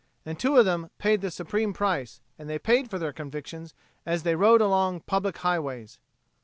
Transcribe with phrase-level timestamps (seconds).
[0.25, 4.23] And two of them paid the supreme price, and they paid for their convictions as
[4.23, 5.99] they rode along public highways.